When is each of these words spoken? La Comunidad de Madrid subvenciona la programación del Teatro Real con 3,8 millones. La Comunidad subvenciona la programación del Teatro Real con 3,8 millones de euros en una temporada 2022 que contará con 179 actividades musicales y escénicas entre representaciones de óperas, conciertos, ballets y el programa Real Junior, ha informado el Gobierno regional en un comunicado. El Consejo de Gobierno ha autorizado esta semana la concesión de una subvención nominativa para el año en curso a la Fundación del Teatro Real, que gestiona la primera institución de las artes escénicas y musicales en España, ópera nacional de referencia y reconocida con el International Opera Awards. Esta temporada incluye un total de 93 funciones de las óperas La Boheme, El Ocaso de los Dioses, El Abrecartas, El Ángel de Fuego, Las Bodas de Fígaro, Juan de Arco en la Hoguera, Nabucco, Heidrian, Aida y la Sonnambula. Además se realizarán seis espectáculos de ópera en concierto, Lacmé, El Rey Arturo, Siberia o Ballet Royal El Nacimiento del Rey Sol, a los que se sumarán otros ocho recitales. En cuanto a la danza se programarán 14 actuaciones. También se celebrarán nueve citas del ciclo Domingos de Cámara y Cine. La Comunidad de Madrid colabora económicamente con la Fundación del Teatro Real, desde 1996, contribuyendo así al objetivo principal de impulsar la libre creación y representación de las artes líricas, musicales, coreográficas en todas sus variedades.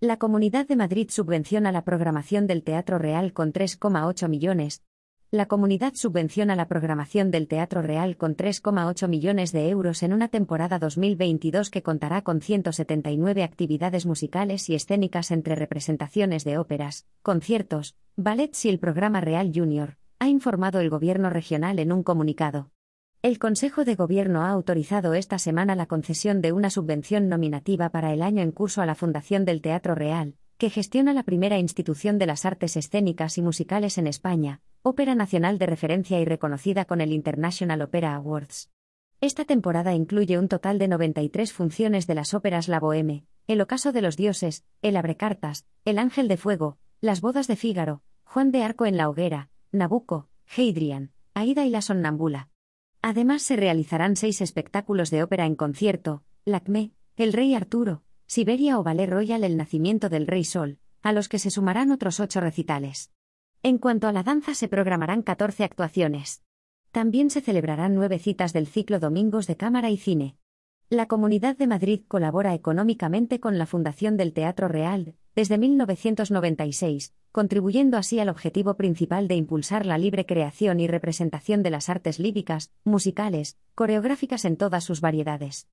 La 0.00 0.16
Comunidad 0.16 0.68
de 0.68 0.76
Madrid 0.76 1.08
subvenciona 1.10 1.72
la 1.72 1.82
programación 1.82 2.46
del 2.46 2.62
Teatro 2.62 2.98
Real 2.98 3.32
con 3.32 3.52
3,8 3.52 4.28
millones. 4.28 4.84
La 5.32 5.46
Comunidad 5.46 5.94
subvenciona 5.94 6.54
la 6.54 6.68
programación 6.68 7.32
del 7.32 7.48
Teatro 7.48 7.82
Real 7.82 8.16
con 8.16 8.36
3,8 8.36 9.08
millones 9.08 9.50
de 9.50 9.68
euros 9.68 10.04
en 10.04 10.12
una 10.12 10.28
temporada 10.28 10.78
2022 10.78 11.70
que 11.70 11.82
contará 11.82 12.22
con 12.22 12.40
179 12.40 13.42
actividades 13.42 14.06
musicales 14.06 14.68
y 14.70 14.76
escénicas 14.76 15.32
entre 15.32 15.56
representaciones 15.56 16.44
de 16.44 16.58
óperas, 16.58 17.08
conciertos, 17.22 17.96
ballets 18.14 18.66
y 18.66 18.68
el 18.68 18.78
programa 18.78 19.20
Real 19.20 19.50
Junior, 19.52 19.96
ha 20.20 20.28
informado 20.28 20.78
el 20.78 20.90
Gobierno 20.90 21.28
regional 21.28 21.80
en 21.80 21.90
un 21.90 22.04
comunicado. 22.04 22.70
El 23.20 23.40
Consejo 23.40 23.84
de 23.84 23.96
Gobierno 23.96 24.42
ha 24.42 24.50
autorizado 24.50 25.12
esta 25.14 25.40
semana 25.40 25.74
la 25.74 25.86
concesión 25.86 26.40
de 26.40 26.52
una 26.52 26.70
subvención 26.70 27.28
nominativa 27.28 27.88
para 27.88 28.12
el 28.12 28.22
año 28.22 28.42
en 28.42 28.52
curso 28.52 28.80
a 28.80 28.86
la 28.86 28.94
Fundación 28.94 29.44
del 29.44 29.60
Teatro 29.60 29.96
Real, 29.96 30.36
que 30.56 30.70
gestiona 30.70 31.12
la 31.12 31.24
primera 31.24 31.58
institución 31.58 32.18
de 32.18 32.26
las 32.26 32.44
artes 32.44 32.76
escénicas 32.76 33.36
y 33.36 33.42
musicales 33.42 33.98
en 33.98 34.06
España, 34.06 34.60
ópera 34.82 35.16
nacional 35.16 35.58
de 35.58 35.66
referencia 35.66 36.20
y 36.20 36.24
reconocida 36.26 36.84
con 36.84 37.00
el 37.00 37.12
International 37.12 37.82
Opera 37.82 38.14
Awards. 38.14 38.70
Esta 39.20 39.44
temporada 39.44 39.94
incluye 39.94 40.38
un 40.38 40.46
total 40.46 40.78
de 40.78 40.86
93 40.86 41.52
funciones 41.52 42.06
de 42.06 42.14
las 42.14 42.34
óperas 42.34 42.68
La 42.68 42.78
Boheme, 42.78 43.24
El 43.48 43.60
Ocaso 43.60 43.90
de 43.90 44.00
los 44.00 44.16
Dioses, 44.16 44.64
El 44.80 44.96
Abrecartas, 44.96 45.66
El 45.84 45.98
Ángel 45.98 46.28
de 46.28 46.36
Fuego, 46.36 46.78
Las 47.00 47.20
Bodas 47.20 47.48
de 47.48 47.56
Fígaro, 47.56 48.00
Juan 48.22 48.52
de 48.52 48.62
Arco 48.62 48.86
en 48.86 48.96
la 48.96 49.08
Hoguera, 49.08 49.50
Nabucco, 49.72 50.28
Heidrian, 50.56 51.10
Aida 51.34 51.66
y 51.66 51.70
la 51.70 51.82
Sonnambula. 51.82 52.48
Además 53.08 53.40
se 53.40 53.56
realizarán 53.56 54.16
seis 54.16 54.42
espectáculos 54.42 55.10
de 55.10 55.22
ópera 55.22 55.46
en 55.46 55.54
concierto, 55.54 56.24
Lacmé, 56.44 56.92
El 57.16 57.32
Rey 57.32 57.54
Arturo, 57.54 58.02
Siberia 58.26 58.78
o 58.78 58.82
Ballet 58.82 59.08
Royal 59.08 59.44
El 59.44 59.56
Nacimiento 59.56 60.10
del 60.10 60.26
Rey 60.26 60.44
Sol, 60.44 60.78
a 61.00 61.14
los 61.14 61.30
que 61.30 61.38
se 61.38 61.50
sumarán 61.50 61.90
otros 61.90 62.20
ocho 62.20 62.42
recitales. 62.42 63.10
En 63.62 63.78
cuanto 63.78 64.08
a 64.08 64.12
la 64.12 64.24
danza 64.24 64.54
se 64.54 64.68
programarán 64.68 65.22
14 65.22 65.64
actuaciones. 65.64 66.42
También 66.92 67.30
se 67.30 67.40
celebrarán 67.40 67.94
nueve 67.94 68.18
citas 68.18 68.52
del 68.52 68.66
ciclo 68.66 69.00
Domingos 69.00 69.46
de 69.46 69.56
Cámara 69.56 69.88
y 69.88 69.96
Cine. 69.96 70.36
La 70.90 71.06
Comunidad 71.06 71.56
de 71.56 71.66
Madrid 71.66 72.02
colabora 72.08 72.52
económicamente 72.52 73.40
con 73.40 73.56
la 73.56 73.64
Fundación 73.64 74.18
del 74.18 74.34
Teatro 74.34 74.68
Real, 74.68 75.14
desde 75.34 75.56
1996, 75.56 77.14
contribuyendo 77.32 77.96
así 77.96 78.20
al 78.20 78.28
objetivo 78.28 78.74
principal 78.74 79.26
de 79.26 79.34
impulsar 79.34 79.86
la 79.86 79.98
libre 79.98 80.26
creación 80.26 80.80
y 80.80 80.86
representación 80.86 81.62
de 81.62 81.70
las 81.70 81.88
artes 81.88 82.18
líricas, 82.18 82.70
musicales, 82.84 83.56
coreográficas 83.74 84.44
en 84.44 84.56
todas 84.56 84.84
sus 84.84 85.00
variedades. 85.00 85.66